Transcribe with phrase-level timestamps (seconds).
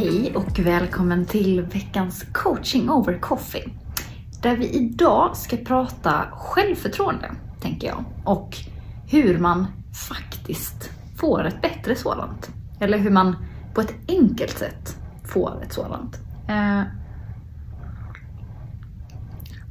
[0.00, 3.68] Hej och välkommen till veckans coaching over coffee.
[4.42, 8.04] Där vi idag ska prata självförtroende, tänker jag.
[8.24, 8.56] Och
[9.10, 9.66] hur man
[10.08, 12.50] faktiskt får ett bättre sådant.
[12.80, 13.36] Eller hur man
[13.74, 16.18] på ett enkelt sätt får ett sådant.
[16.48, 16.82] Eh,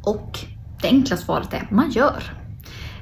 [0.04, 0.40] och
[0.82, 2.24] det enkla svaret är man gör.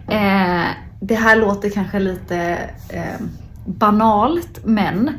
[0.08, 0.67] Eh,
[1.02, 3.25] det här låter kanske lite eh,
[3.66, 5.12] banalt men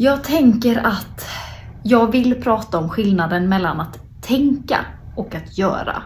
[0.00, 1.26] jag tänker att
[1.82, 4.84] jag vill prata om skillnaden mellan att tänka
[5.16, 6.02] och att göra.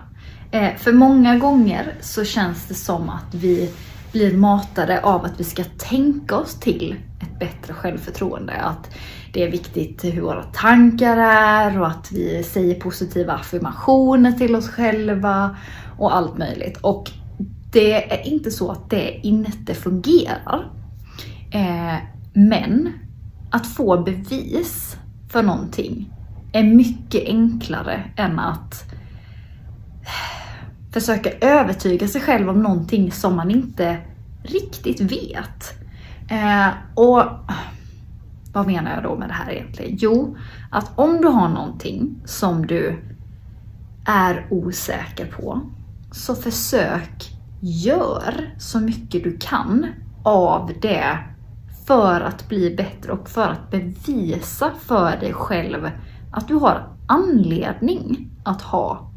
[0.51, 3.70] Eh, för många gånger så känns det som att vi
[4.13, 8.53] blir matade av att vi ska tänka oss till ett bättre självförtroende.
[8.53, 8.91] Att
[9.33, 14.69] det är viktigt hur våra tankar är och att vi säger positiva affirmationer till oss
[14.69, 15.57] själva
[15.98, 16.79] och allt möjligt.
[16.81, 17.11] Och
[17.73, 20.70] det är inte så att det inte fungerar.
[21.51, 21.97] Eh,
[22.33, 22.93] men
[23.53, 24.97] att få bevis
[25.28, 26.12] för någonting
[26.53, 28.84] är mycket enklare än att
[30.92, 33.98] försöka övertyga sig själv om någonting som man inte
[34.42, 35.75] riktigt vet.
[36.30, 37.23] Eh, och
[38.53, 39.98] vad menar jag då med det här egentligen?
[40.00, 40.36] Jo,
[40.70, 42.98] att om du har någonting som du
[44.06, 45.61] är osäker på,
[46.12, 47.30] så försök
[47.61, 49.86] gör så mycket du kan
[50.23, 51.19] av det
[51.87, 55.91] för att bli bättre och för att bevisa för dig själv
[56.33, 59.11] att du har anledning att ha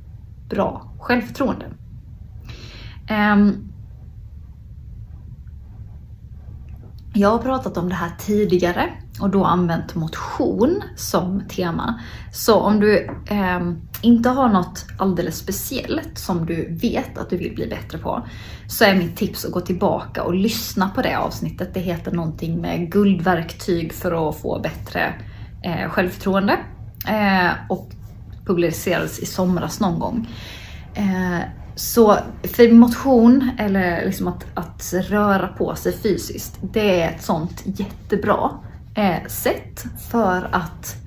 [0.50, 1.66] bra självförtroende.
[3.08, 3.72] Ehm,
[7.14, 12.00] jag har pratat om det här tidigare och då använt motion som tema.
[12.32, 17.56] Så om du ehm, inte har något alldeles speciellt som du vet att du vill
[17.56, 18.28] bli bättre på
[18.68, 21.74] så är mitt tips att gå tillbaka och lyssna på det avsnittet.
[21.74, 25.14] Det heter någonting med guldverktyg för att få bättre
[25.64, 26.58] eh, självförtroende
[27.08, 27.92] eh, och
[28.46, 30.28] publicerades i somras någon gång.
[30.94, 31.40] Eh,
[31.76, 37.64] så för motion, eller liksom att, att röra på sig fysiskt, det är ett sånt
[37.66, 38.52] jättebra
[38.96, 41.05] eh, sätt för att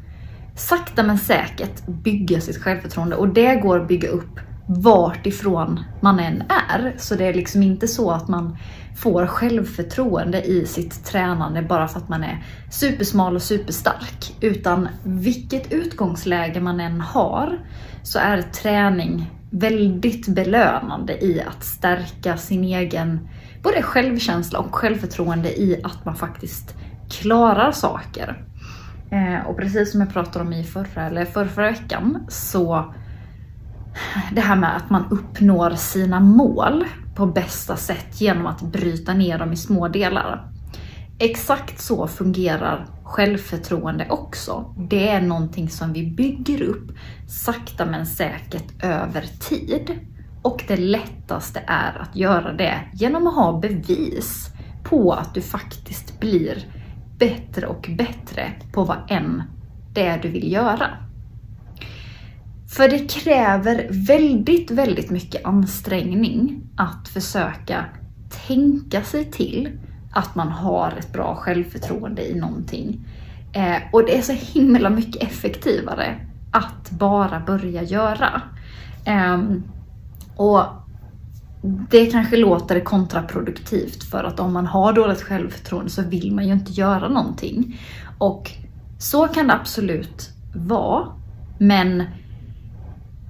[0.59, 3.17] sakta men säkert bygga sitt självförtroende.
[3.17, 6.95] Och det går att bygga upp vart ifrån man än är.
[6.99, 8.57] Så det är liksom inte så att man
[8.97, 14.37] får självförtroende i sitt tränande bara för att man är supersmal och superstark.
[14.41, 17.59] Utan vilket utgångsläge man än har
[18.03, 23.29] så är träning väldigt belönande i att stärka sin egen
[23.63, 26.75] både självkänsla och självförtroende i att man faktiskt
[27.11, 28.48] klarar saker.
[29.11, 32.95] Eh, och precis som jag pratade om i förra eller förra veckan så
[34.33, 39.39] det här med att man uppnår sina mål på bästa sätt genom att bryta ner
[39.39, 40.53] dem i små delar.
[41.19, 44.75] Exakt så fungerar självförtroende också.
[44.91, 46.91] Det är någonting som vi bygger upp
[47.29, 49.99] sakta men säkert över tid.
[50.43, 54.51] Och det lättaste är att göra det genom att ha bevis
[54.85, 56.78] på att du faktiskt blir
[57.19, 59.43] bättre och bättre på vad än
[59.93, 60.91] det är du vill göra.
[62.69, 67.85] För det kräver väldigt, väldigt mycket ansträngning att försöka
[68.47, 69.79] tänka sig till
[70.13, 73.07] att man har ett bra självförtroende i någonting.
[73.53, 78.43] Eh, och det är så himla mycket effektivare att bara börja göra.
[79.05, 79.39] Eh,
[80.37, 80.63] och
[81.63, 86.53] det kanske låter kontraproduktivt för att om man har dåligt självförtroende så vill man ju
[86.53, 87.81] inte göra någonting.
[88.19, 88.51] Och
[88.99, 91.07] så kan det absolut vara.
[91.59, 92.05] Men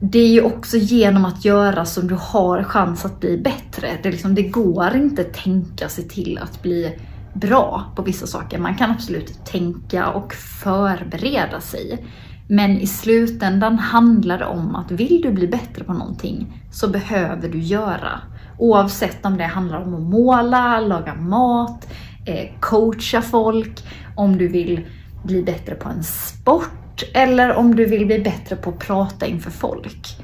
[0.01, 3.99] det är ju också genom att göra som du har chans att bli bättre.
[4.03, 6.99] Det, liksom, det går inte att tänka sig till att bli
[7.33, 8.59] bra på vissa saker.
[8.59, 12.07] Man kan absolut tänka och förbereda sig.
[12.51, 17.49] Men i slutändan handlar det om att vill du bli bättre på någonting så behöver
[17.49, 18.21] du göra.
[18.59, 21.89] Oavsett om det handlar om att måla, laga mat,
[22.27, 23.85] eh, coacha folk,
[24.17, 24.87] om du vill
[25.23, 29.51] bli bättre på en sport eller om du vill bli bättre på att prata inför
[29.51, 30.17] folk.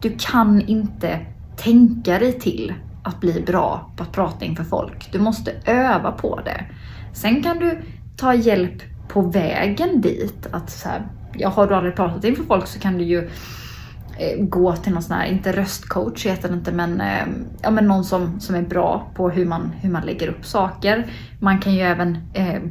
[0.00, 1.20] Du kan inte
[1.56, 5.12] tänka dig till att bli bra på att prata inför folk.
[5.12, 6.64] Du måste öva på det.
[7.12, 7.82] Sen kan du
[8.16, 10.46] ta hjälp på vägen dit.
[10.50, 11.02] Att så här,
[11.36, 13.30] ja, har du aldrig pratat inför folk så kan du ju
[14.18, 17.26] eh, gå till någon sån här, inte röstcoach heter det inte, men, eh,
[17.62, 21.06] ja, men någon som, som är bra på hur man, hur man lägger upp saker.
[21.40, 22.62] Man kan ju även eh,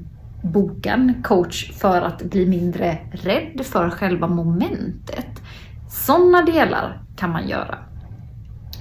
[0.41, 5.41] boka en coach för att bli mindre rädd för själva momentet.
[5.89, 7.77] Sådana delar kan man göra.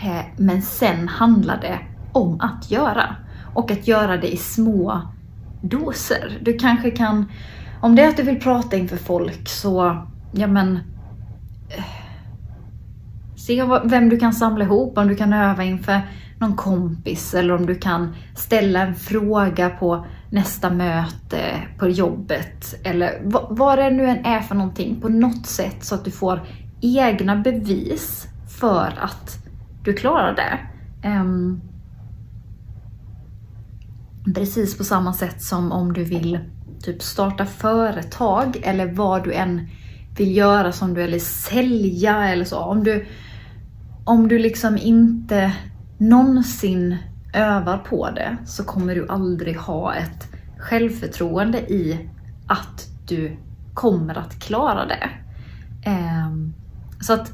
[0.02, 1.78] Eh, men sen handlar det
[2.12, 3.16] om att göra.
[3.54, 5.02] Och att göra det i små
[5.60, 6.38] doser.
[6.40, 7.26] Du kanske kan,
[7.82, 10.76] om det är att du vill prata inför folk så, ja men
[11.68, 11.84] eh,
[13.36, 16.00] Se vem du kan samla ihop, om du kan öva inför
[16.38, 23.20] någon kompis eller om du kan ställa en fråga på nästa möte på jobbet eller
[23.50, 26.40] vad det nu än är för någonting på något sätt så att du får
[26.80, 28.28] egna bevis
[28.58, 29.38] för att
[29.84, 30.58] du klarar det.
[31.08, 31.60] Um,
[34.34, 36.38] precis på samma sätt som om du vill
[36.82, 39.68] typ starta företag eller vad du än
[40.16, 42.58] vill göra som du eller sälja eller så.
[42.58, 43.06] Om du,
[44.04, 45.52] om du liksom inte
[45.98, 46.96] någonsin
[47.34, 52.08] övar på det så kommer du aldrig ha ett självförtroende i
[52.46, 53.36] att du
[53.74, 55.10] kommer att klara det.
[55.84, 56.54] Ehm,
[57.00, 57.32] så att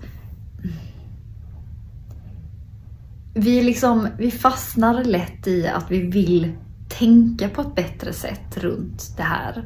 [3.34, 6.52] vi, liksom, vi fastnar lätt i att vi vill
[6.98, 9.64] tänka på ett bättre sätt runt det här.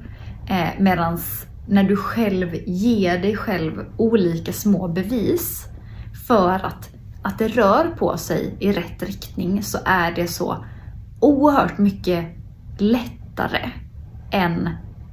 [0.49, 1.19] Eh, Medan
[1.69, 5.67] när du själv ger dig själv olika små bevis
[6.27, 6.91] för att,
[7.23, 10.65] att det rör på sig i rätt riktning så är det så
[11.21, 12.25] oerhört mycket
[12.79, 13.71] lättare
[14.33, 14.69] än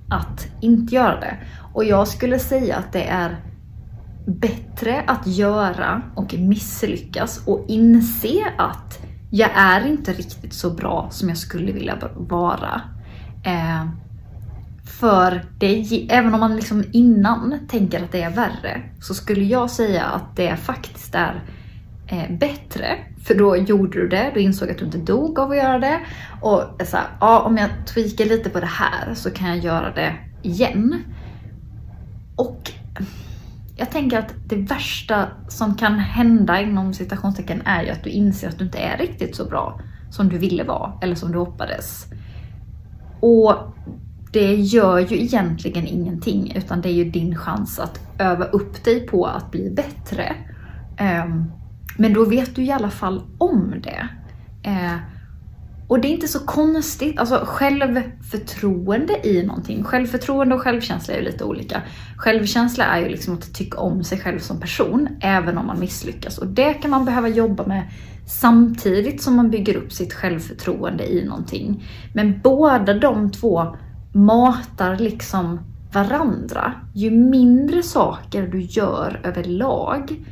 [0.10, 1.38] att inte göra det.
[1.74, 3.38] Och jag skulle säga att det är
[4.25, 11.29] bättre att göra och misslyckas och inse att jag är inte riktigt så bra som
[11.29, 12.81] jag skulle vilja vara.
[13.45, 13.85] Eh,
[14.99, 19.69] för det, även om man liksom innan tänker att det är värre, så skulle jag
[19.69, 21.43] säga att det faktiskt är
[22.07, 22.97] eh, bättre.
[23.23, 25.99] För då gjorde du det, du insåg att du inte dog av att göra det.
[26.41, 29.93] Och så här, ja, om jag tweakar lite på det här så kan jag göra
[29.93, 31.03] det igen.
[32.35, 32.71] Och
[33.79, 38.49] jag tänker att det värsta som kan hända inom citationstecken är ju att du inser
[38.49, 42.05] att du inte är riktigt så bra som du ville vara eller som du hoppades.
[43.19, 43.55] Och
[44.31, 49.07] det gör ju egentligen ingenting utan det är ju din chans att öva upp dig
[49.07, 50.35] på att bli bättre.
[50.97, 51.51] Ehm,
[51.97, 54.07] men då vet du i alla fall om det.
[54.69, 54.95] Eh,
[55.89, 59.83] och det är inte så konstigt, alltså självförtroende i någonting.
[59.83, 61.81] Självförtroende och självkänsla är ju lite olika.
[62.18, 66.38] Självkänsla är ju liksom att tycka om sig själv som person, även om man misslyckas.
[66.38, 67.83] Och det kan man behöva jobba med
[68.27, 71.83] samtidigt som man bygger upp sitt självförtroende i någonting.
[72.13, 73.75] Men båda de två
[74.13, 75.59] matar liksom
[75.94, 76.74] varandra.
[76.94, 80.25] Ju mindre saker du gör överlag,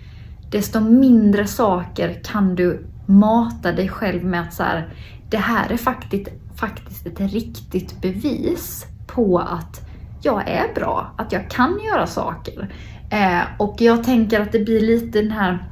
[0.52, 4.94] desto mindre saker kan du mata dig själv med att så här,
[5.30, 9.82] det här är faktiskt, faktiskt ett riktigt bevis på att
[10.22, 12.70] jag är bra, att jag kan göra saker.
[13.10, 15.68] Eh, och jag tänker att det blir lite den här...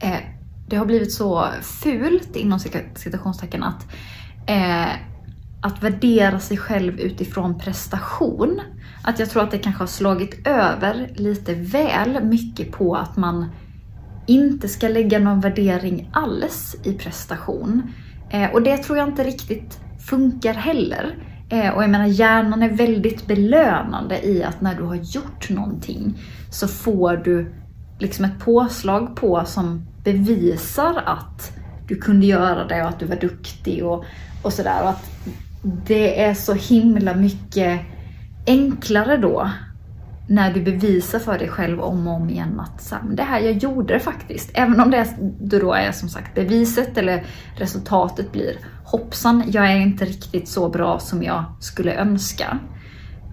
[0.00, 0.18] Eh,
[0.68, 2.58] det har blivit så fult inom
[2.94, 3.86] citationstecken att,
[4.46, 4.94] eh,
[5.60, 8.60] att värdera sig själv utifrån prestation.
[9.02, 13.50] Att jag tror att det kanske har slagit över lite väl mycket på att man
[14.26, 17.92] inte ska lägga någon värdering alls i prestation.
[18.34, 21.16] Eh, och det tror jag inte riktigt funkar heller.
[21.48, 26.18] Eh, och jag menar hjärnan är väldigt belönande i att när du har gjort någonting
[26.50, 27.54] så får du
[27.98, 31.52] liksom ett påslag på som bevisar att
[31.88, 34.04] du kunde göra det och att du var duktig och,
[34.42, 34.82] och sådär.
[34.82, 35.10] Och att
[35.62, 37.80] det är så himla mycket
[38.46, 39.50] enklare då
[40.26, 43.52] när du bevisar för dig själv om och om igen att så, det här, jag
[43.52, 44.50] gjorde det faktiskt.
[44.54, 45.06] Även om det
[45.40, 47.24] då är som sagt beviset eller
[47.56, 52.58] resultatet blir hoppsan, jag är inte riktigt så bra som jag skulle önska.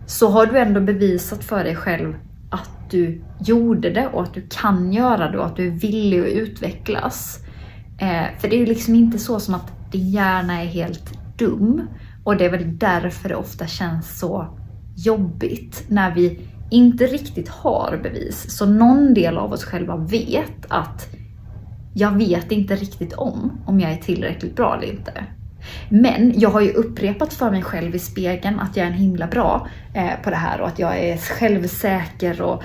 [0.08, 2.16] Så har du ändå bevisat för dig själv
[2.52, 6.20] att du gjorde det och att du kan göra det och att du är villig
[6.20, 7.40] att utvecklas.
[8.00, 11.88] Eh, för det är ju liksom inte så som att din hjärna är helt dum.
[12.24, 14.58] Och det är väl därför det ofta känns så
[14.96, 16.40] jobbigt när vi
[16.72, 18.58] inte riktigt har bevis.
[18.58, 21.08] Så någon del av oss själva vet att
[21.94, 25.26] jag vet inte riktigt om, om jag är tillräckligt bra eller inte.
[25.90, 29.28] Men jag har ju upprepat för mig själv i spegeln att jag är en himla
[29.28, 32.64] bra eh, på det här och att jag är självsäker och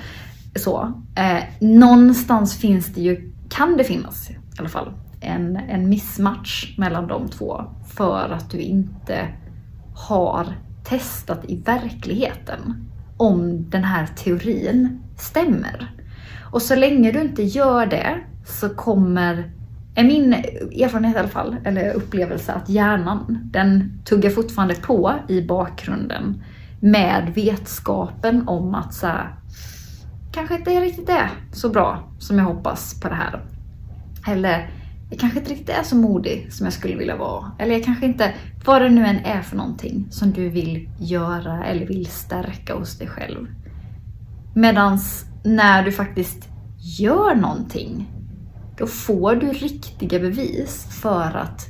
[0.55, 0.93] så.
[1.15, 7.07] Eh, någonstans finns det ju, kan det finnas i alla fall, en, en missmatch mellan
[7.07, 9.27] de två för att du inte
[9.95, 10.47] har
[10.83, 12.86] testat i verkligheten
[13.17, 15.91] om den här teorin stämmer.
[16.51, 19.51] Och så länge du inte gör det så kommer,
[19.95, 25.41] är min erfarenhet i alla fall, eller upplevelse, att hjärnan den tuggar fortfarande på i
[25.41, 26.43] bakgrunden
[26.79, 29.35] med vetskapen om att så här,
[30.31, 33.45] kanske inte riktigt är så bra som jag hoppas på det här.
[34.27, 34.69] Eller
[35.09, 37.51] jag kanske inte riktigt är så modig som jag skulle vilja vara.
[37.59, 38.33] Eller jag kanske inte,
[38.65, 42.97] vad det nu än är för någonting som du vill göra eller vill stärka hos
[42.97, 43.47] dig själv.
[44.55, 46.49] Medans när du faktiskt
[46.99, 48.11] gör någonting,
[48.77, 51.67] då får du riktiga bevis för att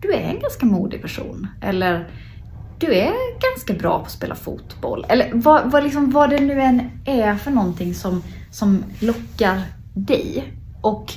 [0.00, 1.46] du är en ganska modig person.
[1.62, 2.10] Eller
[2.78, 3.12] du är
[3.54, 5.06] ganska bra på att spela fotboll.
[5.08, 9.62] Eller vad, vad, liksom, vad det nu än är för någonting som, som lockar
[9.94, 10.52] dig.
[10.80, 11.12] Och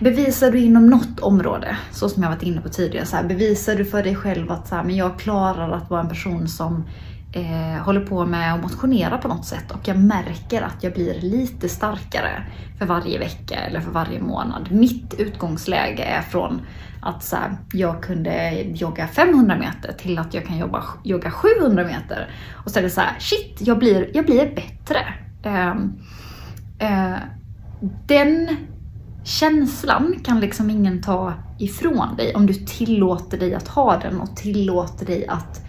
[0.00, 3.74] bevisar du inom något område, så som jag varit inne på tidigare, så här, bevisar
[3.74, 6.84] du för dig själv att så här, men jag klarar att vara en person som
[7.32, 11.20] eh, håller på med att motionera på något sätt och jag märker att jag blir
[11.20, 12.42] lite starkare
[12.78, 14.70] för varje vecka eller för varje månad.
[14.70, 16.60] Mitt utgångsläge är från
[17.00, 21.84] att så här, jag kunde jogga 500 meter till att jag kan jobba, jogga 700
[21.84, 22.30] meter.
[22.64, 24.98] Och så är det så här, shit, jag blir, jag blir bättre.
[25.42, 25.74] Eh,
[26.78, 27.16] eh,
[28.06, 28.48] den
[29.28, 34.36] känslan kan liksom ingen ta ifrån dig om du tillåter dig att ha den och
[34.36, 35.62] tillåter dig att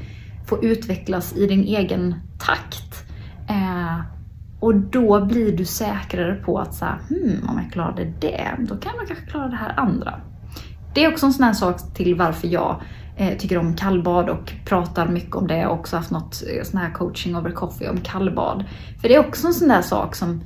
[0.48, 3.04] få utvecklas i din egen takt.
[3.50, 4.00] Eh,
[4.60, 8.92] och då blir du säkrare på att så hmm, om jag klarade det, då kan
[8.98, 10.22] jag kanske klara det här andra.
[10.94, 12.82] Det är också en sån här sak till varför jag
[13.18, 15.58] eh, tycker om kallbad och pratar mycket om det.
[15.58, 18.66] Jag har också haft något eh, sån här coaching over coffee om kallbad.
[19.02, 20.42] För det är också en sån där sak som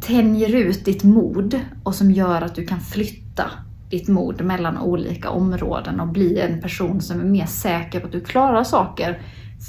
[0.00, 3.50] tänjer ut ditt mod och som gör att du kan flytta
[3.90, 8.12] ditt mod mellan olika områden och bli en person som är mer säker på att
[8.12, 9.22] du klarar saker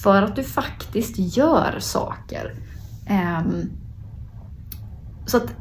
[0.04, 2.54] för att du faktiskt gör saker.
[3.08, 3.70] Ehm,
[5.26, 5.56] så att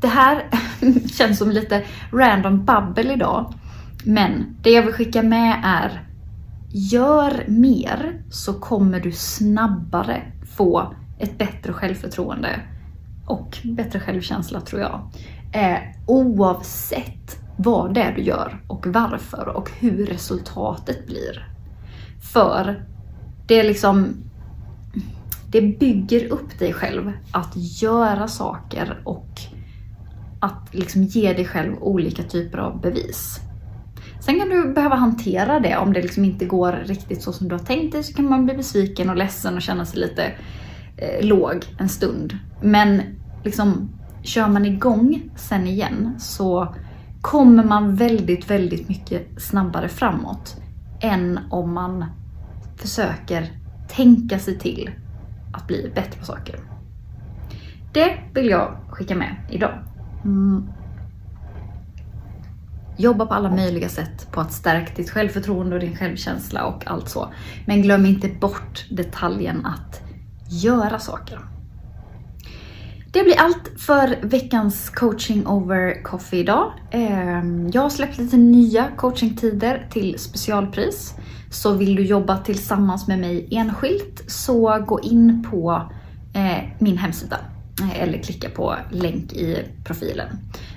[0.00, 0.48] det här
[1.12, 3.54] känns som lite random babbel idag.
[4.04, 6.08] Men det jag vill skicka med är
[6.74, 10.22] Gör mer så kommer du snabbare
[10.56, 12.60] få ett bättre självförtroende
[13.26, 15.10] och bättre självkänsla tror jag.
[15.52, 21.48] Eh, oavsett vad det är du gör och varför och hur resultatet blir.
[22.32, 22.84] För
[23.46, 24.14] det är liksom
[25.52, 27.52] det bygger upp dig själv att
[27.82, 29.28] göra saker och
[30.40, 33.40] att liksom ge dig själv olika typer av bevis.
[34.20, 37.54] Sen kan du behöva hantera det om det liksom inte går riktigt så som du
[37.54, 40.32] har tänkt dig så kan man bli besviken och ledsen och känna sig lite
[41.02, 42.38] eh, låg en stund.
[42.60, 43.02] Men
[43.44, 43.90] liksom
[44.22, 46.74] kör man igång sen igen så
[47.20, 50.56] kommer man väldigt, väldigt mycket snabbare framåt
[51.00, 52.04] än om man
[52.76, 53.50] försöker
[53.88, 54.90] tänka sig till
[55.52, 56.60] att bli bättre på saker.
[57.92, 59.78] Det vill jag skicka med idag.
[60.24, 60.68] Mm.
[62.96, 67.08] Jobba på alla möjliga sätt på att stärka ditt självförtroende och din självkänsla och allt
[67.08, 67.28] så.
[67.66, 70.11] Men glöm inte bort detaljen att
[70.52, 71.38] göra saker.
[73.12, 76.72] Det blir allt för veckans coaching over coffee idag.
[76.90, 81.14] Ehm, jag har släppt lite nya coachingtider till specialpris.
[81.50, 85.90] Så vill du jobba tillsammans med mig enskilt så gå in på
[86.34, 87.38] eh, min hemsida
[87.80, 90.28] eh, eller klicka på länk i profilen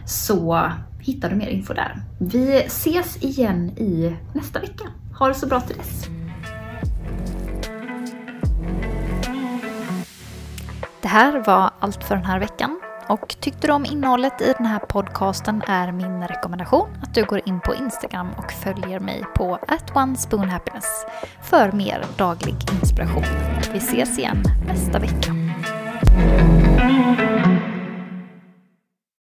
[0.05, 2.01] så hittar du mer info där.
[2.19, 4.83] Vi ses igen i nästa vecka.
[5.19, 6.07] Ha det så bra till dess!
[11.05, 12.81] Det här var allt för den här veckan.
[13.07, 17.41] Och tyckte du om innehållet i den här podcasten är min rekommendation att du går
[17.45, 21.05] in på Instagram och följer mig på at happiness
[21.41, 23.23] för mer daglig inspiration.
[23.71, 25.31] Vi ses igen nästa vecka.